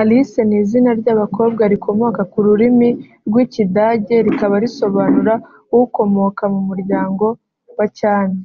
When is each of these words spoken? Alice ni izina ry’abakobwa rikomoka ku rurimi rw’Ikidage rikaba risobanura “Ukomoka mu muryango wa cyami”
Alice 0.00 0.38
ni 0.48 0.56
izina 0.62 0.90
ry’abakobwa 1.00 1.62
rikomoka 1.72 2.20
ku 2.30 2.38
rurimi 2.46 2.88
rw’Ikidage 3.26 4.16
rikaba 4.26 4.56
risobanura 4.64 5.34
“Ukomoka 5.80 6.42
mu 6.52 6.60
muryango 6.68 7.26
wa 7.76 7.86
cyami” 7.98 8.40